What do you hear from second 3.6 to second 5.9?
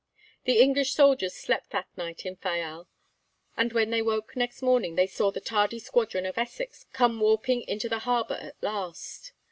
when they woke next morning they saw the tardy